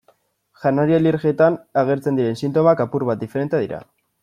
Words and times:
Janari-alergietan 0.61 1.59
agertzen 1.83 2.19
diren 2.21 2.41
sintomak 2.41 2.83
apur 2.89 3.09
bat 3.13 3.23
diferenteak 3.27 3.67
dira. 3.69 3.85